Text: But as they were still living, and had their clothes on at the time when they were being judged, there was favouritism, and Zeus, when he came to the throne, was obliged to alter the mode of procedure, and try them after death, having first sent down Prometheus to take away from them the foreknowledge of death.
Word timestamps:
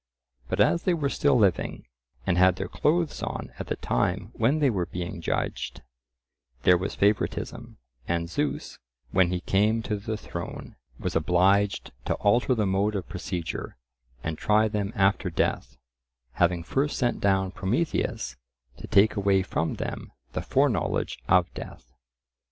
But 0.49 0.59
as 0.59 0.81
they 0.81 0.95
were 0.95 1.09
still 1.11 1.35
living, 1.37 1.85
and 2.25 2.35
had 2.35 2.55
their 2.55 2.67
clothes 2.67 3.21
on 3.21 3.53
at 3.59 3.67
the 3.67 3.75
time 3.75 4.31
when 4.33 4.57
they 4.57 4.71
were 4.71 4.87
being 4.87 5.21
judged, 5.21 5.83
there 6.63 6.75
was 6.75 6.95
favouritism, 6.95 7.77
and 8.07 8.27
Zeus, 8.27 8.79
when 9.11 9.29
he 9.29 9.41
came 9.41 9.83
to 9.83 9.97
the 9.97 10.17
throne, 10.17 10.75
was 10.99 11.15
obliged 11.15 11.91
to 12.05 12.15
alter 12.15 12.55
the 12.55 12.65
mode 12.65 12.95
of 12.95 13.07
procedure, 13.09 13.77
and 14.23 14.39
try 14.39 14.67
them 14.67 14.91
after 14.95 15.29
death, 15.29 15.77
having 16.31 16.63
first 16.63 16.97
sent 16.97 17.19
down 17.19 17.51
Prometheus 17.51 18.37
to 18.77 18.87
take 18.87 19.15
away 19.15 19.43
from 19.43 19.75
them 19.75 20.11
the 20.33 20.41
foreknowledge 20.41 21.19
of 21.29 21.53
death. 21.53 21.93